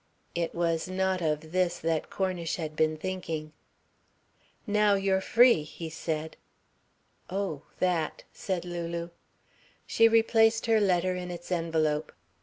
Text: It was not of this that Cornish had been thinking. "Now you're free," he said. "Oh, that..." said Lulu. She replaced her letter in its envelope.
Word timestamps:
It 0.33 0.55
was 0.55 0.87
not 0.87 1.21
of 1.21 1.51
this 1.51 1.77
that 1.77 2.09
Cornish 2.09 2.55
had 2.55 2.75
been 2.75 2.97
thinking. 2.97 3.53
"Now 4.65 4.95
you're 4.95 5.21
free," 5.21 5.61
he 5.61 5.91
said. 5.91 6.37
"Oh, 7.29 7.65
that..." 7.77 8.23
said 8.33 8.65
Lulu. 8.65 9.11
She 9.85 10.07
replaced 10.07 10.65
her 10.65 10.81
letter 10.81 11.15
in 11.15 11.29
its 11.29 11.51
envelope. 11.51 12.11